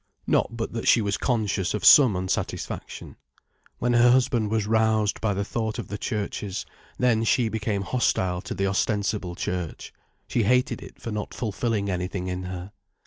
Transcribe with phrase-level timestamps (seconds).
[0.25, 3.17] Not but that she was conscious of some unsatisfaction.
[3.77, 6.65] When her husband was roused by the thought of the churches,
[6.97, 9.93] then she became hostile to the ostensible church,
[10.27, 12.71] she hated it for not fulfilling anything in her.